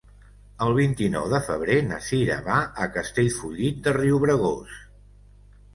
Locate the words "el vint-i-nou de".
0.67-1.41